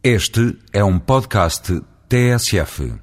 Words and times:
Este 0.00 0.56
é 0.72 0.84
um 0.84 0.96
podcast 0.96 1.82
TSF. 2.08 2.94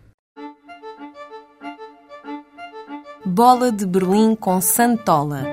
Bola 3.25 3.69
de 3.69 3.85
Berlim 3.85 4.33
com 4.33 4.61
Santola. 4.61 5.43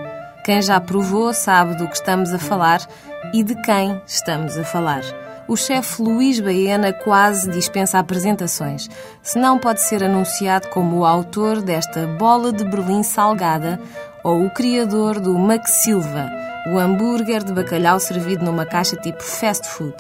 Quem 0.44 0.62
já 0.62 0.80
provou 0.80 1.34
sabe 1.34 1.74
do 1.74 1.88
que 1.88 1.96
estamos 1.96 2.32
a 2.32 2.38
falar 2.38 2.86
e 3.34 3.42
de 3.42 3.60
quem 3.62 4.00
estamos 4.06 4.56
a 4.56 4.62
falar. 4.62 5.02
O 5.48 5.56
chefe 5.56 6.00
Luís 6.00 6.38
Baena 6.38 6.92
quase 6.92 7.51
dispensa 7.51 7.99
apresentações, 7.99 8.88
se 9.21 9.37
não 9.37 9.59
pode 9.59 9.83
ser 9.83 10.04
anunciado 10.04 10.69
como 10.69 10.99
o 10.99 11.04
autor 11.04 11.61
desta 11.61 12.06
bola 12.06 12.53
de 12.53 12.65
Berlim 12.65 13.03
salgada 13.03 13.81
ou 14.22 14.47
o 14.47 14.51
criador 14.51 15.19
do 15.19 15.37
Max 15.37 15.83
Silva, 15.83 16.30
o 16.66 16.79
hambúrguer 16.79 17.42
de 17.42 17.52
bacalhau 17.52 17.98
servido 17.98 18.45
numa 18.45 18.65
caixa 18.65 18.97
tipo 18.97 19.23
fast 19.23 19.66
food. 19.69 19.97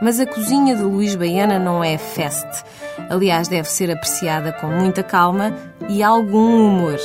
Mas 0.00 0.18
a 0.18 0.26
cozinha 0.26 0.74
de 0.74 0.82
Luís 0.82 1.14
Baena 1.14 1.58
não 1.58 1.82
é 1.82 1.98
fast. 1.98 2.64
Aliás, 3.10 3.48
deve 3.48 3.68
ser 3.68 3.90
apreciada 3.90 4.52
com 4.52 4.66
muita 4.66 5.02
calma 5.02 5.54
e 5.88 6.02
algum 6.02 6.66
humor. 6.66 6.98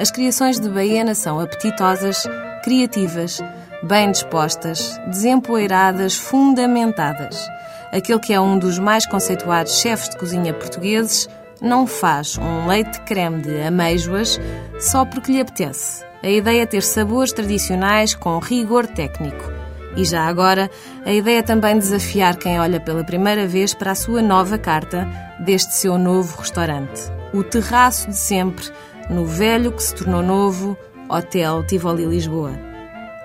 As 0.00 0.10
criações 0.10 0.60
de 0.60 0.68
Baena 0.68 1.14
são 1.14 1.40
apetitosas, 1.40 2.24
criativas, 2.62 3.40
bem 3.82 4.10
dispostas, 4.10 4.98
desempoeiradas, 5.08 6.14
fundamentadas. 6.14 7.48
Aquele 7.92 8.18
que 8.18 8.32
é 8.32 8.40
um 8.40 8.58
dos 8.58 8.78
mais 8.78 9.06
conceituados 9.06 9.80
chefes 9.80 10.10
de 10.10 10.18
cozinha 10.18 10.52
portugueses 10.52 11.28
não 11.60 11.86
faz 11.86 12.38
um 12.38 12.66
leite 12.66 13.00
creme 13.00 13.42
de 13.42 13.62
amêijoas 13.62 14.38
só 14.78 15.04
porque 15.04 15.32
lhe 15.32 15.40
apetece. 15.40 16.07
A 16.22 16.28
ideia 16.28 16.62
é 16.62 16.66
ter 16.66 16.82
sabores 16.82 17.32
tradicionais 17.32 18.12
com 18.12 18.38
rigor 18.40 18.86
técnico. 18.86 19.52
E 19.96 20.04
já 20.04 20.22
agora, 20.22 20.70
a 21.04 21.12
ideia 21.12 21.38
é 21.38 21.42
também 21.42 21.78
desafiar 21.78 22.36
quem 22.36 22.58
olha 22.58 22.80
pela 22.80 23.04
primeira 23.04 23.46
vez 23.46 23.72
para 23.72 23.92
a 23.92 23.94
sua 23.94 24.20
nova 24.20 24.58
carta 24.58 25.08
deste 25.38 25.74
seu 25.74 25.96
novo 25.96 26.36
restaurante. 26.38 27.02
O 27.32 27.44
terraço 27.44 28.08
de 28.08 28.16
sempre, 28.16 28.64
no 29.08 29.24
velho 29.24 29.72
que 29.72 29.82
se 29.82 29.94
tornou 29.94 30.22
novo, 30.22 30.76
Hotel 31.08 31.64
Tivoli 31.66 32.04
Lisboa. 32.04 32.52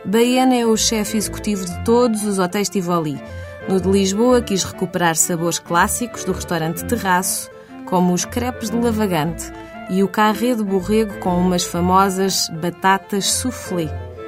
Baena 0.05 0.55
é 0.55 0.66
o 0.66 0.78
chefe 0.78 1.17
executivo 1.17 1.66
de 1.66 1.83
todos 1.83 2.23
os 2.25 2.38
hotéis 2.38 2.69
Tivoli. 2.69 3.22
No 3.67 3.81
de 3.81 3.89
Lisboa 3.89 4.41
quis 4.41 4.63
recuperar 4.63 5.16
sabores 5.16 5.57
clássicos 5.57 6.23
do 6.25 6.31
restaurante 6.31 6.85
Terraço, 6.85 7.50
como 7.85 8.13
os 8.13 8.25
crepes 8.25 8.69
de 8.69 8.78
lavagante 8.78 9.52
e 9.89 10.03
o 10.03 10.08
carré 10.08 10.56
de 10.56 10.64
borrego 10.64 11.17
com 11.20 11.38
umas 11.38 11.64
famosas 11.64 12.50
batatas 12.62 13.31
soufflé. 13.31 13.88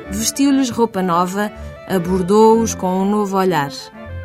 Vestiu-lhes 0.09 0.70
roupa 0.70 1.02
nova, 1.02 1.52
abordou-os 1.88 2.73
com 2.73 3.02
um 3.02 3.09
novo 3.09 3.38
olhar. 3.38 3.72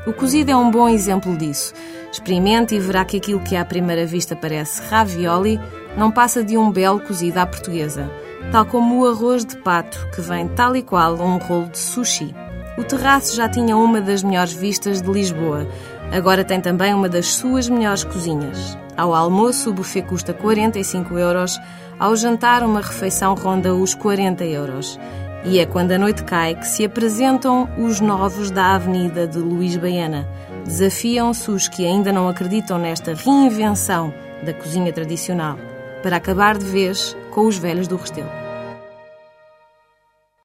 O 0.07 0.13
cozido 0.13 0.51
é 0.51 0.57
um 0.57 0.71
bom 0.71 0.89
exemplo 0.89 1.37
disso. 1.37 1.73
Experimente 2.13 2.75
e 2.75 2.81
verá 2.81 3.05
que 3.05 3.17
aquilo 3.17 3.41
que 3.41 3.55
à 3.55 3.65
primeira 3.65 4.05
vista 4.05 4.35
parece 4.35 4.83
ravioli 4.89 5.61
não 5.97 6.11
passa 6.11 6.43
de 6.43 6.57
um 6.57 6.71
belo 6.71 7.01
cozido 7.01 7.39
à 7.39 7.47
portuguesa, 7.47 8.11
tal 8.51 8.67
como 8.67 9.01
o 9.01 9.07
arroz 9.07 9.45
de 9.45 9.57
pato, 9.57 10.09
que 10.15 10.21
vem 10.21 10.49
tal 10.49 10.75
e 10.75 10.83
qual 10.83 11.15
um 11.15 11.39
rolo 11.39 11.69
de 11.69 11.79
sushi. 11.79 12.35
O 12.79 12.85
terraço 12.85 13.37
já 13.37 13.49
tinha 13.49 13.77
uma 13.77 14.01
das 14.01 14.23
melhores 14.23 14.53
vistas 14.53 15.03
de 15.03 15.11
Lisboa, 15.11 15.67
agora 16.13 16.45
tem 16.45 16.61
também 16.61 16.95
uma 16.95 17.09
das 17.09 17.35
suas 17.35 17.69
melhores 17.69 18.05
cozinhas. 18.05 18.77
Ao 18.97 19.15
almoço, 19.15 19.71
o 19.71 19.73
buffet 19.73 20.03
custa 20.03 20.35
45 20.35 21.19
euros, 21.19 21.59
ao 21.99 22.17
jantar, 22.17 22.63
uma 22.63 22.81
refeição 22.81 23.35
ronda 23.35 23.75
os 23.75 23.95
40 23.95 24.45
euros. 24.45 24.99
E 25.45 25.59
é 25.59 25.67
quando 25.67 25.93
a 25.93 25.99
noite 25.99 26.23
cai 26.25 26.55
que 26.55 26.67
se 26.67 26.85
apresentam 26.85 27.69
os 27.79 28.01
novos 28.01 28.51
da 28.51 28.75
Avenida 28.75 29.27
de 29.27 29.39
Luís 29.39 29.77
Baiana. 29.77 30.29
Desafiam-se 30.65 31.51
os 31.51 31.69
que 31.69 31.87
ainda 31.87 32.13
não 32.13 32.29
acreditam 32.29 32.79
nesta 32.79 33.15
reinvenção 33.15 34.13
da 34.43 34.53
cozinha 34.53 34.93
tradicional, 34.93 35.59
para 36.03 36.17
acabar 36.17 36.59
de 36.59 36.65
vez 36.65 37.17
com 37.31 37.47
os 37.47 37.57
velhos 37.57 37.89
do 37.89 37.97
Restelo. 37.97 38.50